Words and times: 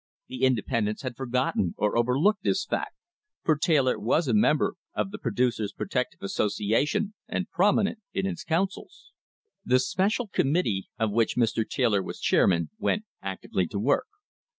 * 0.17 0.27
The 0.29 0.45
independents 0.45 1.03
had 1.03 1.15
forgotten 1.15 1.75
or 1.77 1.95
overlooked 1.95 2.41
this 2.41 2.65
fact, 2.65 2.95
for 3.43 3.55
Taylor 3.55 3.99
was 3.99 4.27
a 4.27 4.33
member 4.33 4.73
of 4.95 5.11
the 5.11 5.19
Producers' 5.19 5.73
Protective 5.73 6.21
Associa 6.21 6.87
tion 6.87 7.13
and 7.27 7.51
prominent 7.51 7.99
in 8.11 8.25
its 8.25 8.43
councils. 8.43 9.11
The 9.63 9.77
special 9.77 10.25
committee, 10.27 10.87
of 10.97 11.11
which 11.11 11.35
Mr. 11.37 11.69
Taylor 11.69 12.01
was 12.01 12.19
chair 12.19 12.47
man, 12.47 12.71
went 12.79 13.05
actively 13.21 13.67
to 13.67 13.77
work. 13.77 14.07